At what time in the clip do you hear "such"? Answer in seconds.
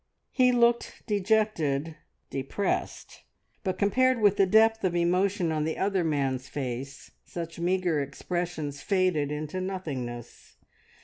7.23-7.59